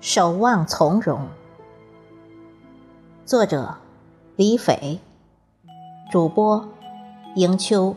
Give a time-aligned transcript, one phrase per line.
[0.00, 1.28] 守望从容。
[3.24, 3.76] 作者：
[4.34, 4.98] 李斐，
[6.10, 6.68] 主播：
[7.36, 7.94] 迎秋。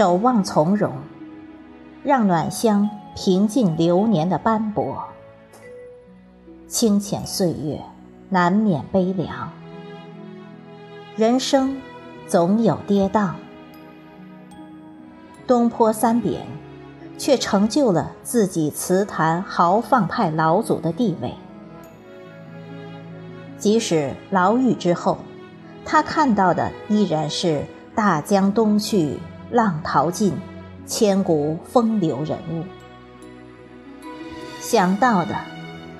[0.00, 0.94] 守望从容，
[2.02, 5.04] 让暖香平静流年的斑驳。
[6.66, 7.82] 清浅岁月，
[8.30, 9.52] 难免悲凉。
[11.16, 11.76] 人生
[12.26, 13.32] 总有跌宕，
[15.46, 16.46] 东坡三贬，
[17.18, 21.34] 却成就了自己词坛豪放派老祖的地位。
[23.58, 25.18] 即使牢狱之后，
[25.84, 29.18] 他看到的依然是大江东去，
[29.50, 30.34] 浪淘尽，
[30.86, 32.64] 千古风流人物。
[34.60, 35.34] 想到的。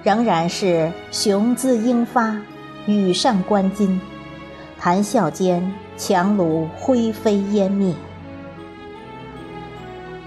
[0.03, 2.35] 仍然是雄姿英发，
[2.87, 3.99] 羽扇纶巾，
[4.79, 7.95] 谈笑间樯橹灰飞烟灭。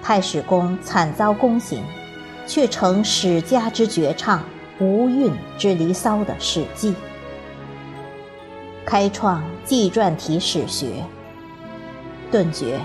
[0.03, 1.81] 太史公惨遭宫刑，
[2.45, 4.43] 却成史家之绝唱，
[4.79, 6.91] 无韵之离骚的《史记》，
[8.85, 11.03] 开创纪传体史学，
[12.29, 12.79] 顿觉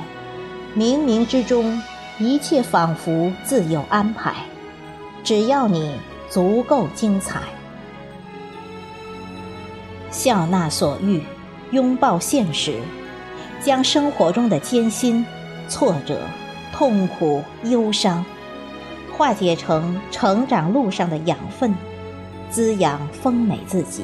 [0.78, 1.82] 冥冥之中
[2.20, 4.32] 一切仿佛自有安排，
[5.24, 5.98] 只要你。
[6.30, 7.40] 足够精彩，
[10.10, 11.22] 笑纳所欲，
[11.70, 12.74] 拥抱现实，
[13.62, 15.24] 将生活中的艰辛、
[15.70, 16.20] 挫折、
[16.70, 18.22] 痛苦、忧伤，
[19.16, 21.74] 化解成成长路上的养分，
[22.50, 24.02] 滋养丰美自己。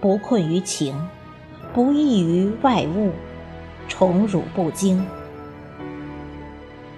[0.00, 1.00] 不困于情，
[1.72, 3.12] 不异于外物，
[4.02, 5.06] 宠辱不惊，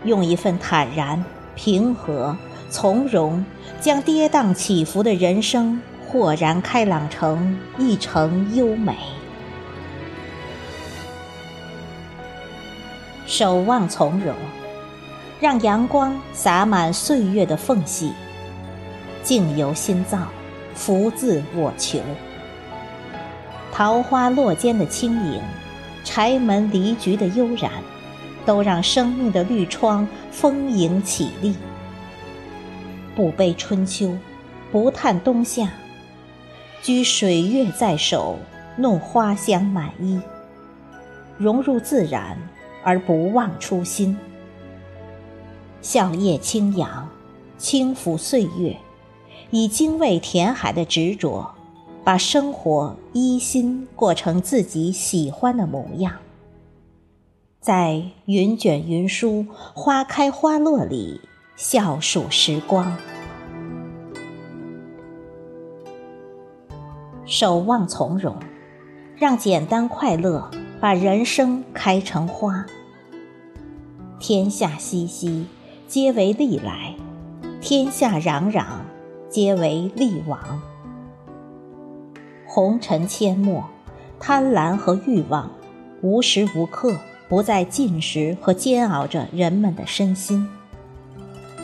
[0.04, 1.22] 用一份坦然、
[1.54, 2.34] 平和。
[2.70, 3.44] 从容，
[3.78, 5.78] 将跌宕起伏的人生
[6.08, 8.96] 豁然开朗成一程优美。
[13.26, 14.34] 守望从容，
[15.38, 18.14] 让阳光洒满岁月的缝隙。
[19.22, 20.20] 境由心造，
[20.74, 22.00] 福自我求。
[23.70, 25.42] 桃花落间的轻盈，
[26.04, 27.72] 柴门离菊的悠然，
[28.44, 31.56] 都让生命的绿窗丰盈绮丽。
[33.16, 34.16] 不悲春秋，
[34.70, 35.70] 不叹冬夏，
[36.82, 38.38] 居水月在手，
[38.76, 40.20] 弄花香满衣，
[41.38, 42.36] 融入自然
[42.82, 44.16] 而不忘初心。
[45.80, 47.08] 笑靥轻扬，
[47.56, 48.76] 轻抚岁月，
[49.50, 51.53] 以精卫填海的执着，
[52.04, 56.16] 把生活一心过成自己喜欢的模样，
[57.60, 61.20] 在云卷云舒、花开花落里。
[61.56, 62.96] 笑数时光，
[67.24, 68.36] 守望从容，
[69.16, 70.50] 让简单快乐
[70.80, 72.66] 把人生开成花。
[74.18, 75.46] 天下熙熙，
[75.86, 76.96] 皆为利来；
[77.60, 78.64] 天下攘攘，
[79.30, 80.60] 皆为利往。
[82.54, 83.64] 红尘阡陌，
[84.20, 85.50] 贪婪和欲望，
[86.02, 86.96] 无时无刻
[87.28, 90.48] 不在侵蚀和煎熬着人们的身心。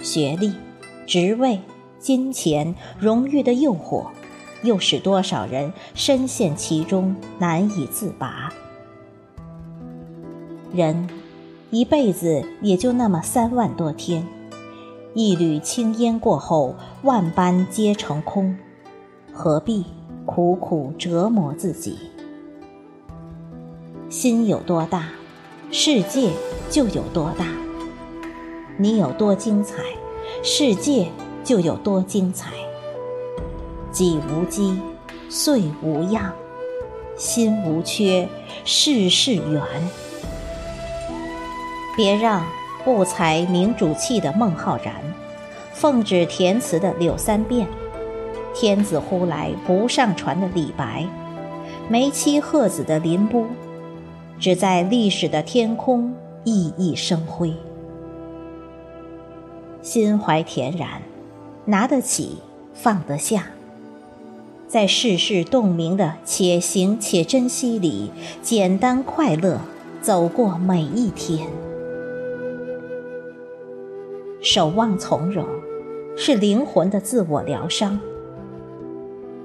[0.03, 0.53] 学历、
[1.07, 1.61] 职位、
[2.01, 4.07] 金钱、荣誉的诱惑，
[4.65, 8.53] 又使多少人深陷其中难以自拔？
[10.75, 11.09] 人
[11.71, 14.27] 一辈子也就那么三万多天，
[15.15, 18.57] 一缕青烟过后，万般皆成空，
[19.33, 19.85] 何必
[20.33, 21.99] 苦苦折磨自己？
[24.09, 25.09] 心有多大，
[25.73, 26.31] 世界
[26.71, 27.47] 就有多大。
[28.77, 29.83] 你有多精彩，
[30.45, 31.09] 世界
[31.43, 32.53] 就有多精彩。
[33.91, 34.79] 己无羁，
[35.29, 36.33] 岁无恙，
[37.17, 38.29] 心无缺，
[38.65, 39.61] 事事圆。
[41.97, 42.47] 别让
[42.85, 44.95] 不才明主气的孟浩然，
[45.73, 47.67] 奉旨填词的柳三变，
[48.61, 51.07] 天子呼来不上船的李白，
[51.89, 53.47] 梅妻鹤子的林波，
[54.39, 56.15] 只在历史的天空
[56.45, 57.55] 熠熠生辉。
[59.81, 61.01] 心怀恬然，
[61.65, 62.37] 拿得起，
[62.75, 63.47] 放得下，
[64.69, 68.11] 在世事洞明的且行且珍惜里，
[68.43, 69.59] 简单快乐
[70.03, 71.49] 走过每一天。
[74.43, 75.47] 守望从容，
[76.15, 77.99] 是灵魂的自我疗伤；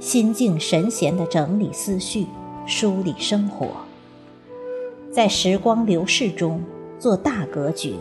[0.05, 2.27] 心静神闲的整理思绪，
[2.67, 3.69] 梳理生活，
[5.11, 6.63] 在时光流逝中
[6.99, 7.95] 做大格局，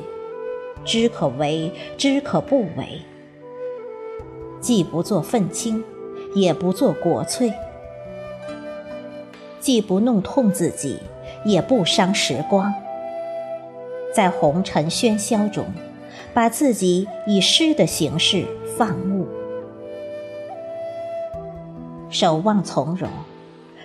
[0.85, 3.01] 知可为，知可不为，
[4.61, 5.83] 既不做愤青，
[6.35, 7.51] 也不做国粹，
[9.59, 10.99] 既不弄痛自己，
[11.47, 12.71] 也不伤时光，
[14.15, 15.65] 在红尘喧嚣中，
[16.35, 18.45] 把自己以诗的形式
[18.77, 19.27] 放牧。
[22.15, 23.11] 守望从容，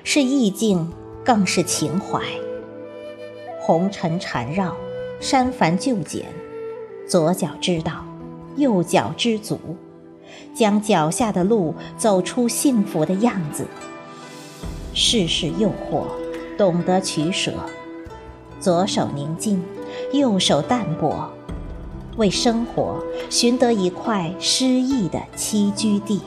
[0.03, 0.87] 是意境，
[1.25, 2.21] 更是情怀。
[3.59, 4.75] 红尘缠绕，
[5.19, 6.25] 删繁就简，
[7.07, 8.05] 左脚知道，
[8.55, 9.57] 右脚知足，
[10.53, 13.65] 将脚下的路走出幸福的样子。
[14.93, 16.03] 世事诱惑，
[16.55, 17.51] 懂得取舍，
[18.59, 19.59] 左手宁静，
[20.13, 21.27] 右手淡泊，
[22.17, 26.21] 为生活寻得一块诗意的栖居地。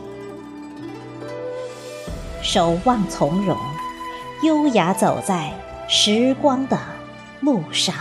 [2.42, 3.56] 守望从容，
[4.42, 5.52] 优雅走在
[5.88, 6.76] 时光的
[7.40, 7.94] 路上。